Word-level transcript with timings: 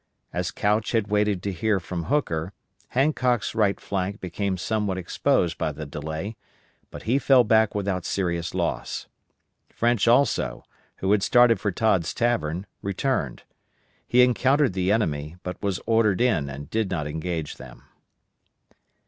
As 0.33 0.49
Couch 0.49 0.93
had 0.93 1.09
waited 1.09 1.43
to 1.43 1.53
hear 1.53 1.79
from 1.79 2.05
Hooker, 2.05 2.53
Hancock's 2.87 3.53
right 3.53 3.79
flank 3.79 4.19
became 4.19 4.57
somewhat 4.57 4.97
exposed 4.97 5.59
by 5.59 5.71
the 5.71 5.85
delay, 5.85 6.35
but 6.89 7.03
he 7.03 7.19
fell 7.19 7.43
back 7.43 7.75
without 7.75 8.03
serious 8.03 8.55
loss. 8.55 9.05
French 9.69 10.07
also, 10.07 10.63
who 10.95 11.11
had 11.11 11.21
started 11.21 11.59
for 11.59 11.71
Todd's 11.71 12.15
Tavern, 12.15 12.65
returned. 12.81 13.43
He 14.07 14.23
encountered 14.23 14.73
the 14.73 14.91
enemy, 14.91 15.35
but 15.43 15.61
was 15.61 15.79
ordered 15.85 16.19
in 16.19 16.49
and 16.49 16.67
did 16.71 16.89
not 16.89 17.05
engage 17.05 17.57
them. 17.57 17.83